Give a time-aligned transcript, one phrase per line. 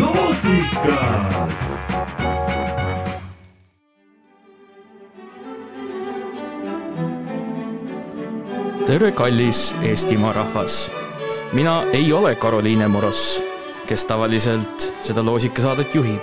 [0.00, 0.96] loosikas
[8.86, 10.92] tere, kallis Eestimaa rahvas.
[11.52, 13.44] mina ei ole Karoliine Moros,
[13.86, 16.22] kes tavaliselt seda loosikasaadet juhib,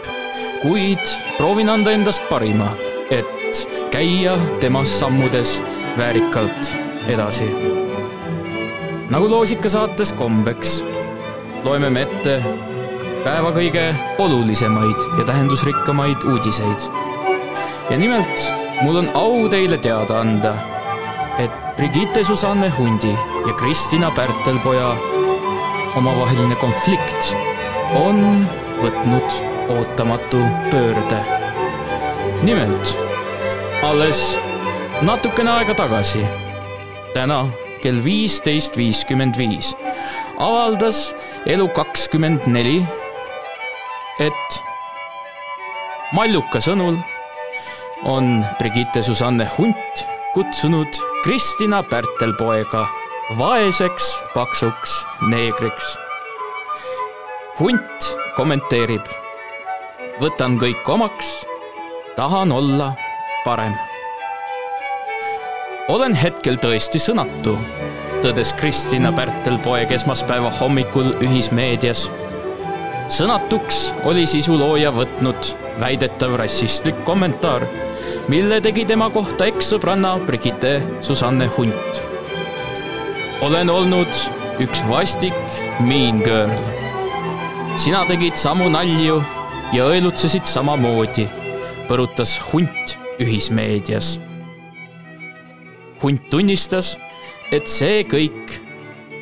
[0.61, 0.99] kuid
[1.37, 2.71] proovin anda endast parima,
[3.11, 3.42] et
[3.93, 5.61] käia temas sammudes
[5.97, 7.45] väärikalt edasi.
[9.09, 10.79] nagu loosikasaates kombeks,
[11.63, 12.39] loeme me ette
[13.23, 13.83] päeva kõige
[14.17, 16.89] olulisemaid ja tähendusrikkamaid uudiseid.
[17.89, 18.49] ja nimelt,
[18.81, 20.55] mul on au teile teada anda
[21.37, 23.13] et Brigitte Susanne Hundi
[23.47, 24.95] ja Kristina Pärtelpoja
[25.95, 27.35] omavaheline konflikt
[28.01, 28.47] on
[28.81, 31.25] võtnud ootamatu pöörde.
[32.41, 33.12] nimelt,
[33.83, 34.19] alles
[35.03, 36.21] natukene aega tagasi,
[37.13, 37.43] täna
[37.83, 39.73] kell viisteist viiskümmend viis,
[40.39, 41.09] avaldas
[41.49, 42.77] Elu kakskümmend neli,
[44.23, 44.59] et
[46.15, 46.95] Malluka sõnul
[48.07, 52.85] on Brigitte Susanne Hunt kutsunud Kristina Pärtelpoega
[53.39, 55.97] vaeseks paksuks neegriks.
[57.59, 59.03] hunt kommenteerib.
[60.21, 61.41] võtan kõik omaks,
[62.15, 62.93] tahan olla
[63.43, 63.73] parem.
[65.87, 67.57] olen hetkel tõesti sõnatu,
[68.23, 72.09] tõdes Kristina Pärtelpoeg esmaspäeva hommikul ühismeedias.
[73.07, 77.67] sõnatuks oli sisulooja võtnud väidetav rassistlik kommentaar
[78.27, 82.01] mille tegi tema kohta ekssõbranna Brigitte Susanne Hunt.
[83.41, 84.23] olen olnud
[84.63, 85.35] üks vastik
[85.79, 86.51] mean girl.
[87.75, 89.21] sina tegid samu nalju
[89.73, 91.27] ja õelutsesid samamoodi,
[91.89, 94.19] põrutas Hunt ühismeedias.
[96.03, 96.95] Hunt tunnistas,
[97.51, 98.57] et see kõik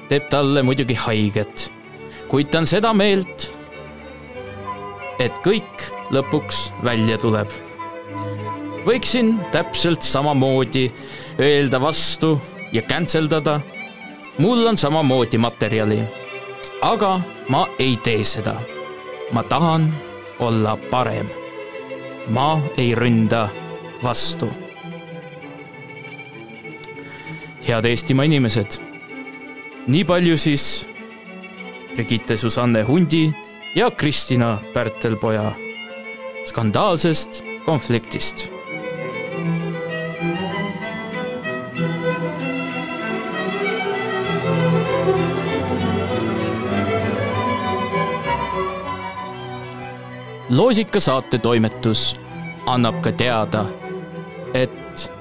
[0.10, 1.68] teeb talle muidugi haiget,
[2.32, 3.50] kuid ta on seda meelt,
[5.20, 7.52] et kõik lõpuks välja tuleb
[8.86, 10.92] võiksin täpselt samamoodi
[11.40, 12.40] öelda vastu
[12.74, 13.60] ja cancel dada.
[14.38, 16.02] mul on samamoodi materjali.
[16.82, 18.56] aga ma ei tee seda.
[19.32, 19.94] ma tahan
[20.40, 21.28] olla parem.
[22.30, 23.50] ma ei ründa
[24.04, 24.50] vastu.
[27.68, 28.80] head Eestimaa inimesed,
[29.88, 30.88] nii palju siis
[31.96, 33.30] Brigitte Susanne Hundi
[33.76, 35.52] ja Kristina Pärtelpoja
[36.46, 38.50] skandaalsest konfliktist
[50.52, 52.16] loosika saate toimetus
[52.68, 53.66] annab ka teada,
[54.54, 55.12] et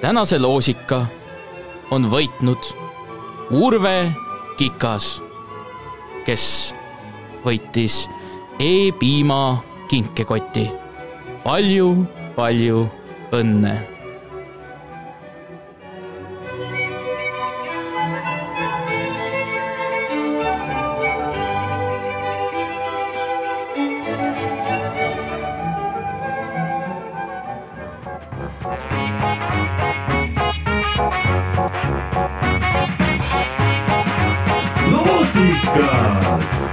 [0.00, 1.06] tänase loosika
[1.90, 2.70] on võitnud
[3.50, 4.12] Urve
[4.56, 5.22] Kikas,
[6.26, 6.74] kes
[7.44, 8.04] võitis
[8.58, 10.68] E-piima kinkekoti
[11.44, 12.06] palju,.
[12.36, 12.86] palju-palju
[13.34, 13.93] õnne
[35.34, 36.63] Músicas.